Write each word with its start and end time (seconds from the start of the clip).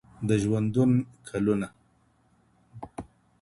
د 0.27 0.29
ژوندون 0.43 0.91
کلونه 1.27 1.67